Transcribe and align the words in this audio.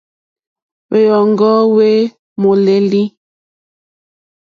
Hwèɔ́ŋɡɔ́ 0.89 1.57
hwé 1.71 1.87
!mólélí. 2.41 3.01